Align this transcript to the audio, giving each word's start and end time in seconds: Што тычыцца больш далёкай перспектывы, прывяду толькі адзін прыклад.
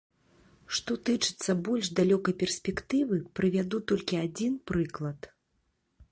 Што 0.77 0.95
тычыцца 1.09 1.51
больш 1.67 1.89
далёкай 1.99 2.35
перспектывы, 2.43 3.19
прывяду 3.39 3.77
толькі 3.91 4.19
адзін 4.25 4.53
прыклад. 4.71 5.29